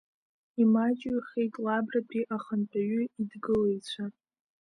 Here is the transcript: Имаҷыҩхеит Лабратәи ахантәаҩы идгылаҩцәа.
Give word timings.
Имаҷыҩхеит 0.61 1.53
Лабратәи 1.63 2.29
ахантәаҩы 2.35 3.03
идгылаҩцәа. 3.21 4.05